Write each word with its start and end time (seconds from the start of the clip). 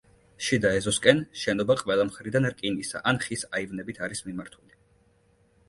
შიდა 0.45 0.69
ეზოსკენ 0.77 1.21
შენობა 1.41 1.75
ყველა 1.83 2.07
მხრიდან 2.09 2.49
რკინისა 2.53 3.03
ან 3.13 3.23
ხის 3.29 3.47
აივნებით 3.61 4.03
არის 4.09 4.25
მიმართული. 4.33 4.79